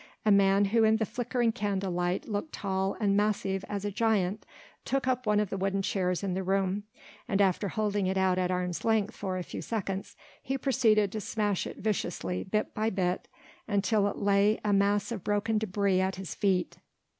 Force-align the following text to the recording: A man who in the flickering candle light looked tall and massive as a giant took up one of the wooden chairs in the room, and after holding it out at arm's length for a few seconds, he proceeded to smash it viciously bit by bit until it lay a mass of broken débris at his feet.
A 0.25 0.31
man 0.31 0.65
who 0.65 0.83
in 0.83 0.97
the 0.97 1.05
flickering 1.05 1.51
candle 1.51 1.91
light 1.91 2.27
looked 2.27 2.53
tall 2.53 2.97
and 2.99 3.15
massive 3.15 3.63
as 3.69 3.85
a 3.85 3.91
giant 3.91 4.47
took 4.83 5.07
up 5.07 5.27
one 5.27 5.39
of 5.39 5.51
the 5.51 5.57
wooden 5.59 5.83
chairs 5.83 6.23
in 6.23 6.33
the 6.33 6.41
room, 6.41 6.85
and 7.27 7.39
after 7.39 7.67
holding 7.67 8.07
it 8.07 8.17
out 8.17 8.39
at 8.39 8.49
arm's 8.49 8.83
length 8.83 9.15
for 9.15 9.37
a 9.37 9.43
few 9.43 9.61
seconds, 9.61 10.15
he 10.41 10.57
proceeded 10.57 11.11
to 11.11 11.21
smash 11.21 11.67
it 11.67 11.77
viciously 11.77 12.43
bit 12.43 12.73
by 12.73 12.89
bit 12.89 13.27
until 13.67 14.07
it 14.07 14.17
lay 14.17 14.59
a 14.65 14.73
mass 14.73 15.11
of 15.11 15.23
broken 15.23 15.59
débris 15.59 15.99
at 15.99 16.15
his 16.15 16.33
feet. 16.33 16.79